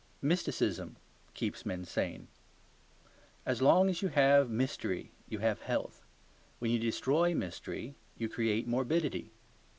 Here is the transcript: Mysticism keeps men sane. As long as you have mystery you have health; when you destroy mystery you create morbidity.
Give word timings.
Mysticism 0.23 0.97
keeps 1.35 1.63
men 1.63 1.85
sane. 1.85 2.27
As 3.45 3.61
long 3.61 3.87
as 3.87 4.01
you 4.01 4.07
have 4.07 4.49
mystery 4.49 5.11
you 5.29 5.37
have 5.37 5.61
health; 5.61 6.03
when 6.57 6.71
you 6.71 6.79
destroy 6.79 7.35
mystery 7.35 7.93
you 8.17 8.27
create 8.27 8.67
morbidity. 8.67 9.29